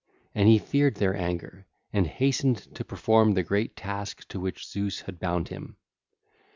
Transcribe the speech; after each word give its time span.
And 0.33 0.49
he 0.49 0.57
feared 0.57 0.95
their 0.95 1.15
anger, 1.15 1.67
and 1.93 2.07
hastened 2.07 2.73
to 2.73 2.83
perform 2.83 3.35
the 3.35 3.43
great 3.43 3.75
task 3.75 4.27
to 4.29 4.39
which 4.39 4.65
Zeus 4.65 5.01
had 5.01 5.19
bound 5.19 5.49
him. 5.49 5.77